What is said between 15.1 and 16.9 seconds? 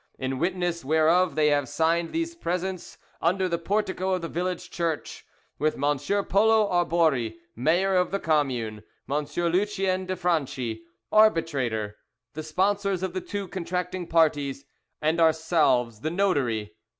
ourselves the Notary.